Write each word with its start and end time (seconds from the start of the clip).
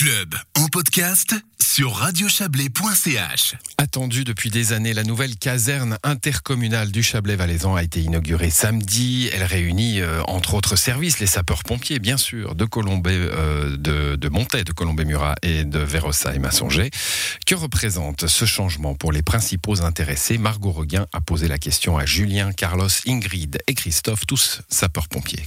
club 0.00 0.34
en 0.54 0.66
podcast 0.68 1.34
sur 1.60 1.92
radiochablais.ch. 1.92 3.54
Attendue 3.76 4.24
depuis 4.24 4.48
des 4.48 4.72
années, 4.72 4.94
la 4.94 5.02
nouvelle 5.02 5.36
caserne 5.36 5.98
intercommunale 6.02 6.90
du 6.90 7.02
Chablais-Valaisan 7.02 7.74
a 7.74 7.82
été 7.82 8.00
inaugurée 8.00 8.48
samedi. 8.48 9.28
Elle 9.30 9.42
réunit, 9.42 10.00
euh, 10.00 10.22
entre 10.22 10.54
autres 10.54 10.76
services, 10.76 11.18
les 11.18 11.26
sapeurs-pompiers, 11.26 11.98
bien 11.98 12.16
sûr, 12.16 12.54
de 12.54 12.64
Colombay, 12.64 13.12
euh, 13.12 13.76
de, 13.76 14.16
de 14.16 14.28
Montaix, 14.30 14.64
de 14.64 14.72
Colombay-Murat 14.72 15.34
et 15.42 15.64
de 15.64 15.80
Vérossa 15.80 16.34
et 16.34 16.38
Massonger. 16.38 16.90
Que 17.44 17.54
représente 17.54 18.26
ce 18.26 18.46
changement 18.46 18.94
pour 18.94 19.12
les 19.12 19.22
principaux 19.22 19.82
intéressés? 19.82 20.38
Margot 20.38 20.72
Reguin 20.72 21.08
a 21.12 21.20
posé 21.20 21.46
la 21.46 21.58
question 21.58 21.98
à 21.98 22.06
Julien, 22.06 22.52
Carlos, 22.52 22.88
Ingrid 23.06 23.58
et 23.66 23.74
Christophe, 23.74 24.24
tous 24.26 24.62
sapeurs-pompiers. 24.70 25.44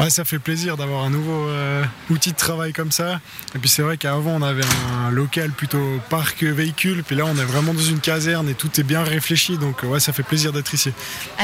Ouais, 0.00 0.10
ça 0.10 0.24
fait 0.24 0.40
plaisir 0.40 0.76
d'avoir 0.76 1.04
un 1.04 1.10
nouveau 1.10 1.48
euh, 1.48 1.84
outil 2.10 2.32
de 2.32 2.36
travail 2.36 2.72
comme 2.72 2.90
ça. 2.90 3.20
Et 3.54 3.60
puis 3.60 3.68
c'est 3.68 3.82
vrai 3.82 3.96
qu'avant 3.96 4.32
on 4.32 4.42
avait 4.42 4.64
un 4.92 5.10
local 5.12 5.52
plutôt 5.52 6.00
parc 6.10 6.42
véhicule, 6.42 7.04
puis 7.04 7.14
là 7.14 7.24
on 7.26 7.36
est 7.36 7.44
vraiment 7.44 7.72
dans 7.72 7.80
une 7.80 8.00
caserne 8.00 8.48
et 8.48 8.54
tout 8.54 8.68
est 8.80 8.82
bien 8.82 9.04
réfléchi, 9.04 9.56
donc 9.56 9.84
ouais 9.84 10.00
ça 10.00 10.12
fait 10.12 10.24
plaisir 10.24 10.52
d'être 10.52 10.74
ici. 10.74 10.90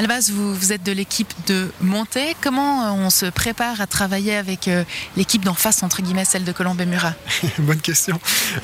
Base, 0.08 0.32
vous, 0.32 0.52
vous 0.52 0.72
êtes 0.72 0.82
de 0.82 0.90
l'équipe 0.90 1.32
de 1.46 1.68
Montaix. 1.80 2.34
Comment 2.40 2.86
euh, 2.86 2.90
on 2.90 3.10
se 3.10 3.26
prépare 3.26 3.80
à 3.80 3.86
travailler 3.86 4.34
avec 4.34 4.66
euh, 4.66 4.82
l'équipe 5.16 5.44
d'en 5.44 5.54
face, 5.54 5.84
entre 5.84 6.02
guillemets, 6.02 6.24
celle 6.24 6.42
de 6.42 6.50
Colombey-Murat 6.50 7.14
Bonne 7.60 7.80
question. 7.80 8.18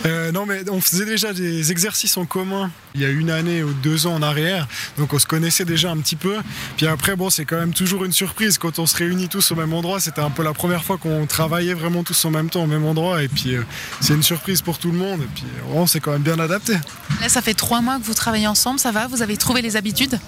Euh, 0.05 0.33
non 0.33 0.47
mais 0.47 0.69
on 0.69 0.81
faisait 0.81 1.05
déjà 1.05 1.33
des 1.33 1.71
exercices 1.71 2.17
en 2.17 2.27
commun 2.27 2.73
il 2.97 3.03
y 3.03 3.05
a 3.05 3.11
une 3.11 3.31
année 3.31 3.63
ou 3.63 3.73
deux 3.75 4.09
ans 4.09 4.15
en 4.15 4.23
arrière, 4.23 4.67
donc 4.99 5.13
on 5.13 5.19
se 5.21 5.27
connaissait 5.27 5.65
déjà 5.65 5.91
un 5.93 5.99
petit 5.99 6.17
peu. 6.17 6.39
Puis 6.77 6.89
après 6.89 7.15
bon 7.15 7.31
c'est 7.31 7.45
quand 7.45 7.59
même 7.59 7.75
toujours 7.75 8.05
une 8.05 8.13
surprise 8.13 8.59
quand 8.59 8.81
on 8.81 8.87
se 8.87 8.97
réunit 8.97 9.29
tous 9.29 9.53
au 9.53 9.55
même 9.55 9.73
endroit. 9.73 9.76
C'était 10.01 10.21
un 10.21 10.31
peu 10.31 10.43
la 10.43 10.53
première 10.55 10.83
fois 10.85 10.97
qu'on 10.99 11.27
travaillait 11.27 11.75
vraiment 11.75 12.03
tous 12.03 12.25
en 12.25 12.31
même 12.31 12.51
temps 12.51 12.63
au 12.65 12.67
même 12.67 12.85
endroit, 12.85 13.23
et 13.23 13.29
puis 13.29 13.55
euh, 13.55 13.63
c'est 14.01 14.15
une 14.15 14.23
surprise 14.23 14.63
pour 14.63 14.79
tout 14.79 14.91
le 14.91 14.99
monde. 14.99 15.21
Et 15.23 15.29
puis 15.35 15.45
euh, 15.45 15.73
on 15.75 15.87
s'est 15.87 16.01
quand 16.01 16.13
même 16.13 16.23
bien 16.23 16.39
adapté. 16.39 16.73
Là, 17.21 17.29
ça 17.29 17.43
fait 17.43 17.55
trois 17.55 17.81
mois 17.81 17.99
que 17.99 18.05
vous 18.05 18.15
travaillez 18.15 18.47
ensemble, 18.47 18.79
ça 18.81 18.91
va? 18.93 19.07
Vous 19.07 19.23
avez 19.23 19.37
trouvé 19.37 19.63
les 19.63 19.77
habitudes? 19.77 20.19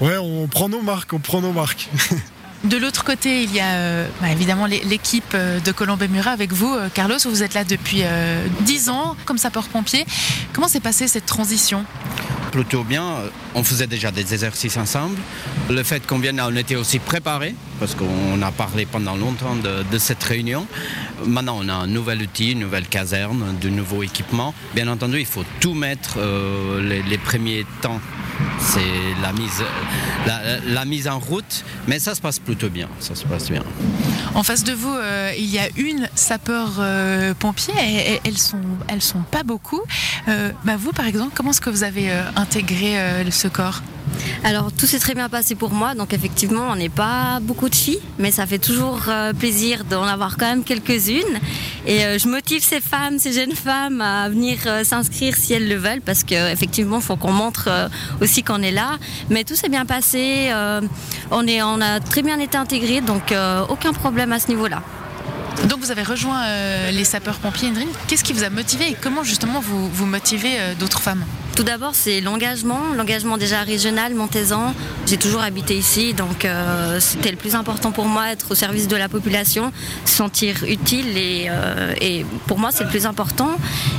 Ouais, 0.00 0.16
on 0.18 0.46
prend 0.48 0.68
nos 0.68 0.82
marques, 0.82 1.12
on 1.12 1.18
prend 1.20 1.40
nos 1.40 1.52
marques. 1.52 1.88
De 2.64 2.78
l'autre 2.78 3.04
côté, 3.04 3.44
il 3.44 3.54
y 3.54 3.60
a 3.60 3.66
euh, 3.74 4.08
bah, 4.20 4.30
évidemment 4.30 4.66
l'é- 4.66 4.82
l'équipe 4.84 5.34
euh, 5.34 5.60
de 5.60 5.72
Colombey-Murat 5.72 6.30
avec 6.32 6.52
vous. 6.52 6.74
Euh, 6.74 6.88
Carlos, 6.92 7.18
vous 7.26 7.42
êtes 7.42 7.54
là 7.54 7.62
depuis 7.64 8.00
euh, 8.02 8.44
10 8.62 8.88
ans 8.88 9.14
comme 9.26 9.38
sapeur-pompier. 9.38 10.04
Comment 10.52 10.66
s'est 10.66 10.80
passée 10.80 11.06
cette 11.06 11.26
transition? 11.26 11.84
Plutôt 12.56 12.84
bien. 12.84 13.16
On 13.54 13.62
faisait 13.62 13.86
déjà 13.86 14.10
des 14.10 14.32
exercices 14.32 14.78
ensemble. 14.78 15.18
Le 15.68 15.82
fait 15.82 16.06
qu'on 16.06 16.18
vienne 16.18 16.40
on 16.42 16.56
était 16.56 16.74
aussi 16.74 16.98
préparés, 16.98 17.54
parce 17.78 17.94
qu'on 17.94 18.40
a 18.40 18.50
parlé 18.50 18.86
pendant 18.86 19.14
longtemps 19.14 19.56
de, 19.56 19.98
cette 19.98 20.24
réunion. 20.24 20.66
Maintenant, 21.26 21.58
on 21.62 21.68
a 21.68 21.74
un 21.74 21.86
nouvel 21.86 22.22
outil, 22.22 22.52
une 22.52 22.60
nouvelle 22.60 22.86
caserne, 22.86 23.56
de 23.60 23.68
nouveaux 23.68 24.02
équipements. 24.02 24.54
Bien 24.74 24.88
entendu, 24.88 25.18
il 25.20 25.26
faut 25.26 25.44
tout 25.60 25.74
mettre 25.74 26.14
euh, 26.16 27.02
les 27.02 27.18
premiers 27.18 27.66
temps. 27.82 28.00
C'est 28.66 28.80
la 30.72 30.84
mise, 30.84 31.08
en 31.08 31.18
route, 31.18 31.64
mais 31.86 31.98
ça 31.98 32.14
se 32.14 32.20
passe 32.20 32.38
plutôt 32.38 32.68
bien. 32.68 32.88
Ça 33.00 33.14
se 33.14 33.24
passe 33.24 33.50
bien. 33.50 33.62
En 34.34 34.42
face 34.42 34.64
de 34.64 34.72
vous, 34.72 34.92
euh, 34.92 35.32
il 35.38 35.46
y 35.46 35.58
a 35.58 35.68
une 35.76 36.08
sapeur-pompier. 36.14 37.74
elles 38.24 38.38
sont, 38.38 38.58
sont 39.00 39.22
pas 39.30 39.44
beaucoup. 39.44 39.80
Euh, 40.28 40.50
bah, 40.64 40.76
vous, 40.76 40.92
par 40.92 41.06
exemple, 41.06 41.32
comment 41.34 41.50
est-ce 41.50 41.60
que 41.60 41.70
vous 41.70 41.84
avez 41.84 42.10
euh, 42.10 42.22
intégré 42.34 42.96
ce 43.30 43.48
corps? 43.48 43.82
Alors 44.44 44.72
tout 44.72 44.86
s'est 44.86 44.98
très 44.98 45.14
bien 45.14 45.28
passé 45.28 45.54
pour 45.54 45.70
moi, 45.70 45.94
donc 45.94 46.12
effectivement 46.12 46.68
on 46.70 46.76
n'est 46.76 46.88
pas 46.88 47.40
beaucoup 47.40 47.68
de 47.68 47.74
filles, 47.74 48.00
mais 48.18 48.30
ça 48.30 48.46
fait 48.46 48.58
toujours 48.58 49.00
euh, 49.08 49.32
plaisir 49.32 49.84
d'en 49.84 50.04
avoir 50.04 50.36
quand 50.36 50.46
même 50.46 50.64
quelques-unes. 50.64 51.40
Et 51.86 52.04
euh, 52.04 52.18
je 52.18 52.28
motive 52.28 52.62
ces 52.62 52.80
femmes, 52.80 53.18
ces 53.18 53.32
jeunes 53.32 53.54
femmes 53.54 54.00
à 54.00 54.28
venir 54.28 54.58
euh, 54.66 54.84
s'inscrire 54.84 55.36
si 55.36 55.52
elles 55.52 55.68
le 55.68 55.76
veulent, 55.76 56.00
parce 56.00 56.24
qu'effectivement 56.24 56.98
il 56.98 57.02
faut 57.02 57.16
qu'on 57.16 57.32
montre 57.32 57.68
aussi 58.20 58.42
qu'on 58.42 58.62
est 58.62 58.72
là. 58.72 58.98
Mais 59.30 59.44
tout 59.44 59.54
s'est 59.54 59.68
bien 59.68 59.86
passé, 59.86 60.52
on, 61.30 61.80
a 61.80 62.00
très 62.00 62.22
bien 62.22 62.38
été 62.38 62.56
intégrés, 62.56 63.00
donc 63.00 63.34
aucun 63.68 63.92
problème 63.92 64.32
à 64.32 64.38
ce 64.38 64.48
niveau-là. 64.48 64.82
Donc 65.64 65.80
vous 65.80 65.90
avez 65.90 66.02
rejoint 66.02 66.44
euh, 66.44 66.90
les 66.90 67.04
sapeurs-pompiers 67.04 67.68
Indrine. 67.68 67.88
Qu'est-ce 68.06 68.22
qui 68.22 68.32
vous 68.32 68.44
a 68.44 68.50
motivé 68.50 68.90
et 68.90 68.96
comment 69.00 69.24
justement 69.24 69.60
vous, 69.60 69.88
vous 69.90 70.06
motivez 70.06 70.58
euh, 70.58 70.74
d'autres 70.74 71.00
femmes? 71.00 71.24
Tout 71.56 71.62
d'abord, 71.62 71.94
c'est 71.94 72.20
l'engagement, 72.20 72.80
l'engagement 72.94 73.38
déjà 73.38 73.62
régional, 73.62 74.14
montaisan. 74.14 74.74
J'ai 75.06 75.16
toujours 75.16 75.40
habité 75.40 75.76
ici, 75.76 76.12
donc 76.12 76.44
euh, 76.44 77.00
c'était 77.00 77.30
le 77.30 77.38
plus 77.38 77.54
important 77.54 77.92
pour 77.92 78.04
moi, 78.04 78.30
être 78.30 78.50
au 78.50 78.54
service 78.54 78.88
de 78.88 78.96
la 78.96 79.08
population, 79.08 79.72
se 80.04 80.14
sentir 80.14 80.64
utile 80.68 81.16
et, 81.16 81.50
et 82.00 82.26
pour 82.46 82.58
moi, 82.58 82.70
c'est 82.72 82.84
le 82.84 82.90
plus 82.90 83.06
important. 83.06 83.56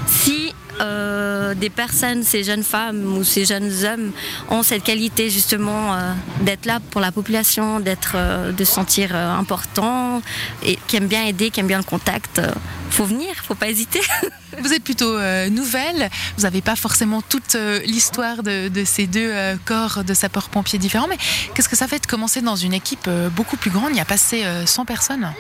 Si 0.07 0.53
euh, 0.81 1.53
des 1.53 1.69
personnes, 1.69 2.23
ces 2.23 2.43
jeunes 2.43 2.63
femmes 2.63 3.17
ou 3.17 3.23
ces 3.23 3.45
jeunes 3.45 3.71
hommes 3.83 4.11
ont 4.49 4.63
cette 4.63 4.83
qualité 4.83 5.29
justement 5.29 5.93
euh, 5.93 6.13
d'être 6.41 6.65
là 6.65 6.79
pour 6.91 7.01
la 7.01 7.11
population, 7.11 7.79
d'être, 7.79 8.13
euh, 8.15 8.51
de 8.51 8.63
se 8.63 8.73
sentir 8.73 9.15
important 9.15 10.21
et 10.63 10.77
qui 10.87 10.97
aiment 10.97 11.07
bien 11.07 11.25
aider, 11.25 11.49
qui 11.49 11.59
aiment 11.59 11.67
bien 11.67 11.77
le 11.77 11.83
contact, 11.83 12.41
faut 12.89 13.05
venir, 13.05 13.33
faut 13.43 13.55
pas 13.55 13.69
hésiter. 13.69 14.01
Vous 14.61 14.73
êtes 14.73 14.83
plutôt 14.83 15.19
nouvelle, 15.51 16.09
vous 16.35 16.43
n'avez 16.43 16.61
pas 16.61 16.75
forcément 16.75 17.21
toute 17.21 17.55
l'histoire 17.85 18.41
de, 18.41 18.71
ces 18.85 19.05
deux 19.05 19.31
corps 19.65 20.03
de 20.03 20.13
sapeurs-pompiers 20.13 20.79
différents, 20.79 21.07
mais 21.07 21.17
qu'est-ce 21.53 21.69
que 21.69 21.75
ça 21.75 21.87
fait 21.87 21.99
de 21.99 22.07
commencer 22.07 22.41
dans 22.41 22.55
une 22.55 22.73
équipe 22.73 23.07
beaucoup 23.35 23.57
plus 23.57 23.69
grande? 23.69 23.89
Il 23.91 23.97
y 23.97 24.01
a 24.01 24.05
passé 24.05 24.45
euh, 24.45 24.65
100 24.65 24.85
personnes. 24.85 25.31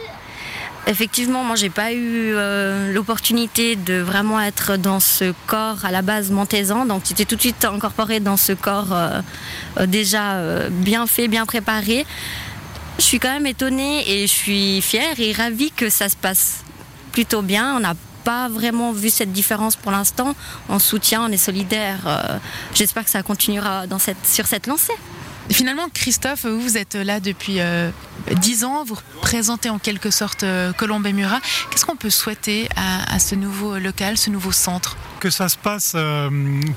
Effectivement, 0.89 1.43
moi, 1.43 1.57
j'ai 1.57 1.69
pas 1.69 1.91
eu 1.91 2.31
euh, 2.33 2.93
l'opportunité 2.93 3.75
de 3.75 3.95
vraiment 3.95 4.39
être 4.39 4.77
dans 4.77 5.01
ce 5.01 5.33
corps 5.45 5.83
à 5.83 5.91
la 5.91 6.01
base 6.01 6.31
montaisan. 6.31 6.85
Donc, 6.85 7.03
j'étais 7.05 7.25
tout 7.25 7.35
de 7.35 7.41
suite 7.41 7.65
incorporée 7.65 8.21
dans 8.21 8.37
ce 8.37 8.53
corps 8.53 8.93
euh, 8.93 9.19
euh, 9.81 9.85
déjà 9.85 10.69
bien 10.69 11.05
fait, 11.05 11.27
bien 11.27 11.45
préparé. 11.45 12.05
Je 12.99 13.03
suis 13.03 13.19
quand 13.19 13.33
même 13.33 13.45
étonnée 13.45 14.09
et 14.09 14.27
je 14.27 14.33
suis 14.33 14.81
fière 14.81 15.19
et 15.19 15.33
ravie 15.33 15.71
que 15.71 15.89
ça 15.89 16.07
se 16.07 16.15
passe 16.15 16.63
plutôt 17.11 17.41
bien. 17.41 17.75
On 17.75 17.81
n'a 17.81 17.95
pas 18.23 18.47
vraiment 18.47 18.93
vu 18.93 19.09
cette 19.09 19.33
différence 19.33 19.75
pour 19.75 19.91
l'instant. 19.91 20.35
On 20.69 20.79
soutient, 20.79 21.21
on 21.23 21.31
est 21.33 21.37
solidaire. 21.37 22.39
J'espère 22.73 23.03
que 23.03 23.11
ça 23.11 23.23
continuera 23.23 23.83
sur 24.23 24.47
cette 24.47 24.67
lancée. 24.67 24.93
Finalement, 25.51 25.89
Christophe, 25.93 26.45
vous, 26.45 26.77
êtes 26.77 26.95
là 26.95 27.19
depuis 27.19 27.59
10 28.33 28.63
ans, 28.63 28.83
vous 28.83 28.97
représentez 29.15 29.69
en 29.69 29.79
quelque 29.79 30.11
sorte 30.11 30.43
euh, 30.43 30.73
Colombey-Murat. 30.73 31.39
Qu'est-ce 31.69 31.85
qu'on 31.85 31.95
peut 31.95 32.09
souhaiter 32.09 32.67
à, 32.75 33.19
ce 33.19 33.35
nouveau 33.35 33.77
local, 33.77 34.17
ce 34.17 34.29
nouveau 34.29 34.51
centre? 34.51 34.97
Que 35.19 35.29
ça 35.29 35.49
se 35.49 35.57
passe 35.57 35.93
euh, 35.95 36.29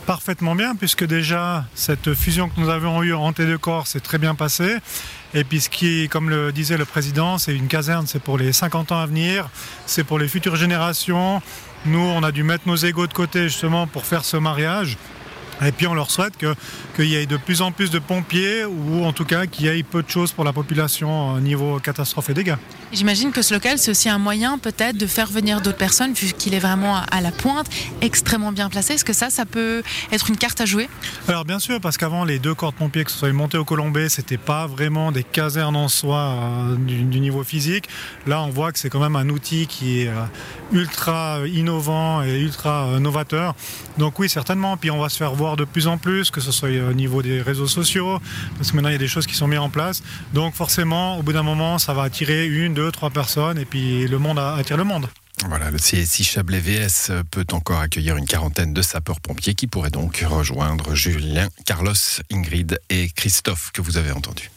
parfaitement 0.06 0.54
bien, 0.54 0.74
puisque 0.74 1.04
déjà 1.04 1.64
cette 1.74 2.14
fusion 2.14 2.48
que 2.48 2.60
nous 2.60 2.68
avons 2.68 3.02
eue 3.02 3.14
entre 3.14 3.42
les 3.42 3.48
deux 3.48 3.58
corps 3.58 3.86
s'est 3.86 4.00
très 4.00 4.18
bien 4.18 4.34
passée. 4.34 4.76
Et 5.34 5.44
puis 5.44 5.60
qui, 5.70 6.08
comme 6.08 6.30
le 6.30 6.52
disait 6.52 6.76
le 6.76 6.84
président, 6.84 7.38
c'est 7.38 7.54
une 7.54 7.68
caserne, 7.68 8.06
c'est 8.06 8.22
pour 8.22 8.38
les 8.38 8.52
50 8.52 8.92
ans 8.92 9.00
à 9.00 9.06
venir, 9.06 9.48
c'est 9.86 10.04
pour 10.04 10.18
les 10.18 10.28
futures 10.28 10.56
générations. 10.56 11.40
Nous, 11.86 12.00
on 12.00 12.22
a 12.22 12.32
dû 12.32 12.42
mettre 12.42 12.66
nos 12.66 12.76
égaux 12.76 13.06
de 13.06 13.12
côté 13.12 13.44
justement 13.44 13.86
pour 13.86 14.04
faire 14.04 14.24
ce 14.24 14.36
mariage. 14.36 14.96
Et 15.64 15.72
puis 15.72 15.86
on 15.86 15.94
leur 15.94 16.10
souhaite 16.10 16.36
que- 16.36 16.54
qu'il 16.96 17.06
y 17.06 17.16
ait 17.16 17.26
de 17.26 17.36
plus 17.36 17.62
en 17.62 17.72
plus 17.72 17.90
de 17.90 17.98
pompiers, 17.98 18.64
ou 18.64 19.04
en 19.04 19.12
tout 19.12 19.24
cas 19.24 19.46
qu'il 19.46 19.66
y 19.66 19.68
ait 19.68 19.82
peu 19.82 20.02
de 20.02 20.10
choses 20.10 20.32
pour 20.32 20.44
la 20.44 20.52
population 20.52 21.34
au 21.34 21.40
niveau 21.40 21.78
catastrophe 21.78 22.30
et 22.30 22.34
dégâts. 22.34 22.56
J'imagine 22.92 23.30
que 23.30 23.42
ce 23.42 23.54
local, 23.54 23.78
c'est 23.78 23.90
aussi 23.92 24.08
un 24.08 24.18
moyen 24.18 24.58
peut-être 24.58 24.96
de 24.96 25.06
faire 25.06 25.28
venir 25.30 25.60
d'autres 25.60 25.76
personnes, 25.78 26.12
vu 26.12 26.32
qu'il 26.32 26.54
est 26.54 26.58
vraiment 26.58 26.96
à- 26.96 27.20
la 27.20 27.30
pointe, 27.30 27.66
extrêmement 28.00 28.50
bien 28.52 28.68
placé. 28.68 28.94
Est-ce 28.94 29.04
que 29.04 29.12
ça, 29.12 29.30
ça 29.30 29.44
peut 29.44 29.82
être 30.10 30.28
une 30.30 30.36
carte 30.36 30.60
à 30.60 30.64
jouer? 30.66 30.88
Alors 31.28 31.44
bien 31.44 31.58
sûr, 31.58 31.80
parce 31.80 31.96
qu'avant 31.98 32.24
les 32.24 32.38
deux 32.38 32.54
corps 32.54 32.72
de 32.72 32.78
pompiers, 32.78 33.04
que 33.04 33.10
ce 33.10 33.18
soit 33.18 33.32
montés 33.32 33.58
au 33.58 33.64
Colombais, 33.64 34.08
c'était 34.08 34.38
pas 34.38 34.66
vraiment 34.66 35.12
des 35.12 35.22
casernes 35.22 35.76
en 35.76 35.88
soi 35.88 36.16
euh, 36.18 36.76
du, 36.76 37.02
du 37.02 37.20
niveau 37.20 37.44
physique. 37.44 37.84
Là, 38.26 38.42
on 38.42 38.48
voit 38.48 38.72
que 38.72 38.78
c'est 38.78 38.88
quand 38.90 39.00
même 39.00 39.16
un 39.16 39.28
outil 39.28 39.66
qui 39.66 40.00
est 40.00 40.08
euh, 40.08 40.14
ultra 40.72 41.40
innovant 41.46 42.22
et 42.22 42.40
ultra 42.40 42.86
euh, 42.86 42.98
novateur. 42.98 43.54
Donc 43.98 44.18
oui, 44.18 44.28
certainement. 44.28 44.76
Puis 44.76 44.90
on 44.90 44.98
va 44.98 45.08
se 45.08 45.16
faire 45.16 45.32
voir 45.34 45.49
de 45.56 45.64
plus 45.64 45.86
en 45.86 45.98
plus, 45.98 46.30
que 46.30 46.40
ce 46.40 46.52
soit 46.52 46.68
au 46.68 46.92
niveau 46.92 47.22
des 47.22 47.42
réseaux 47.42 47.66
sociaux, 47.66 48.20
parce 48.56 48.70
que 48.70 48.76
maintenant 48.76 48.90
il 48.90 48.92
y 48.92 48.96
a 48.96 48.98
des 48.98 49.08
choses 49.08 49.26
qui 49.26 49.34
sont 49.34 49.48
mises 49.48 49.58
en 49.58 49.70
place. 49.70 50.02
Donc 50.34 50.54
forcément, 50.54 51.18
au 51.18 51.22
bout 51.22 51.32
d'un 51.32 51.42
moment, 51.42 51.78
ça 51.78 51.94
va 51.94 52.02
attirer 52.02 52.46
une, 52.46 52.74
deux, 52.74 52.90
trois 52.92 53.10
personnes, 53.10 53.58
et 53.58 53.64
puis 53.64 54.06
le 54.06 54.18
monde 54.18 54.38
attire 54.38 54.76
le 54.76 54.84
monde. 54.84 55.08
Voilà, 55.48 55.70
le 55.70 55.78
CSI 55.78 56.22
Chablais 56.22 56.60
VS 56.60 57.12
peut 57.30 57.46
encore 57.52 57.80
accueillir 57.80 58.16
une 58.16 58.26
quarantaine 58.26 58.74
de 58.74 58.82
sapeurs-pompiers 58.82 59.54
qui 59.54 59.66
pourraient 59.66 59.90
donc 59.90 60.22
rejoindre 60.28 60.94
Julien, 60.94 61.48
Carlos, 61.64 61.94
Ingrid 62.30 62.78
et 62.90 63.08
Christophe 63.08 63.70
que 63.72 63.80
vous 63.80 63.96
avez 63.96 64.12
entendus. 64.12 64.50